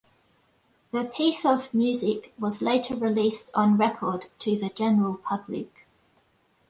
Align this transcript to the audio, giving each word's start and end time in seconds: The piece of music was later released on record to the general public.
The 0.89 1.05
piece 1.05 1.45
of 1.45 1.71
music 1.75 2.33
was 2.39 2.63
later 2.63 2.95
released 2.95 3.51
on 3.53 3.77
record 3.77 4.29
to 4.39 4.57
the 4.57 4.69
general 4.69 5.17
public. 5.17 5.85